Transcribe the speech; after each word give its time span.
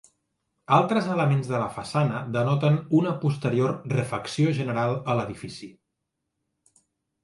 Altres 0.77 1.09
elements 1.15 1.49
de 1.51 1.59
la 1.65 1.67
façana 1.75 2.23
denoten 2.37 2.81
una 3.03 3.13
posterior 3.27 3.77
refacció 3.95 4.59
general 4.63 4.99
a 5.15 5.21
l'edifici. 5.23 5.75